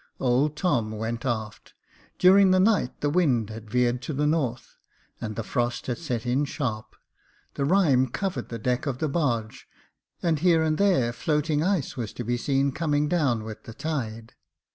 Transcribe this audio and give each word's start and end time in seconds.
Old 0.19 0.57
Tom 0.57 0.89
went 0.89 1.27
aft. 1.27 1.75
During 2.17 2.49
the 2.49 2.59
night 2.59 3.01
the 3.01 3.09
wind 3.11 3.51
had 3.51 3.69
veered 3.69 4.01
to 4.01 4.13
the 4.13 4.25
north, 4.25 4.75
and 5.21 5.35
the 5.35 5.43
frost 5.43 5.85
had 5.85 5.99
set 5.99 6.25
in 6.25 6.43
sharp, 6.43 6.95
the 7.53 7.65
rime 7.65 8.07
covered 8.07 8.49
the 8.49 8.57
deck 8.57 8.87
of 8.87 8.97
the 8.97 9.07
barge, 9.07 9.67
and 10.23 10.39
here 10.39 10.63
and 10.63 10.79
there 10.79 11.13
floating 11.13 11.61
ice 11.61 11.95
was 11.97 12.13
to 12.13 12.23
be 12.23 12.35
seen 12.35 12.71
coming 12.71 13.07
down 13.07 13.43
with 13.43 13.65
the 13.65 13.75
tide. 13.75 14.33